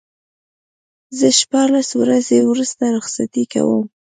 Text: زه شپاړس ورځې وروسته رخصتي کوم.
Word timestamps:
زه 1.17 1.27
شپاړس 1.39 1.89
ورځې 2.01 2.37
وروسته 2.43 2.83
رخصتي 2.97 3.43
کوم. 3.53 3.85